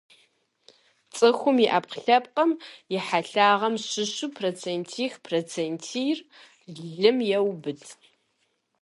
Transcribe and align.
Цӏыхум 1.15 1.57
и 1.65 1.67
ӏэпкълъэпкъым 1.71 2.51
и 2.95 2.97
хьэлъагъым 3.05 3.75
щыщу 3.87 4.27
процентих-процентийр 4.37 6.17
лъым 6.93 7.17
еубыд. 7.37 7.81